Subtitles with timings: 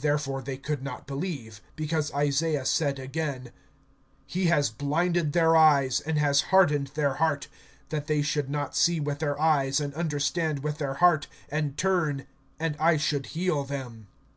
[0.00, 3.50] (39)Therefore they could not believe, because Isaiah said again:
[4.30, 7.48] (40)He has blinded their eyes, And has hardened their heart;
[7.88, 12.28] That they should not see with their eyes, And understand with their heart, And turn,
[12.60, 14.06] and I should heal them.